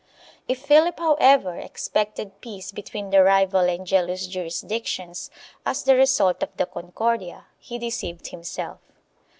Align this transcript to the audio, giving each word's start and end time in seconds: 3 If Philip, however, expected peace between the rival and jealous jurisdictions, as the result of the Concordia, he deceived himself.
3 0.47 0.47
If 0.53 0.63
Philip, 0.65 0.99
however, 0.99 1.57
expected 1.59 2.41
peace 2.41 2.71
between 2.71 3.11
the 3.11 3.21
rival 3.23 3.69
and 3.69 3.85
jealous 3.85 4.25
jurisdictions, 4.25 5.29
as 5.63 5.83
the 5.83 5.95
result 5.95 6.41
of 6.41 6.49
the 6.57 6.65
Concordia, 6.65 7.45
he 7.59 7.77
deceived 7.77 8.29
himself. 8.29 8.79